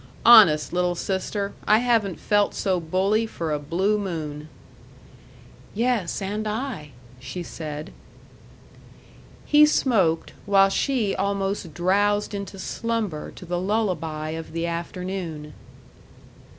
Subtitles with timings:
[0.25, 4.49] Honest, little sister, I haven't felt so bully for a blue moon."
[5.75, 6.89] "Yes, and I"
[7.19, 7.93] she said.
[9.45, 15.53] He smoked, while she almost drowsed into slumber to the lullaby of the afternoon.